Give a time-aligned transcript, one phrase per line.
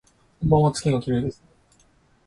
[0.39, 1.45] こんばんわ、月がきれいですね